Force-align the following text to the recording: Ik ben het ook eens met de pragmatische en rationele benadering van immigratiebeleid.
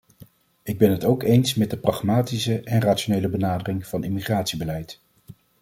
Ik 0.63 0.77
ben 0.77 0.91
het 0.91 1.03
ook 1.03 1.23
eens 1.23 1.55
met 1.55 1.69
de 1.69 1.77
pragmatische 1.77 2.61
en 2.63 2.79
rationele 2.81 3.29
benadering 3.29 3.87
van 3.87 4.03
immigratiebeleid. 4.03 5.01